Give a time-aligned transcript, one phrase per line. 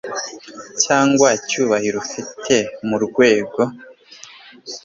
[0.83, 2.55] cyangwa icyubahiro ufite
[2.87, 3.61] mu rwego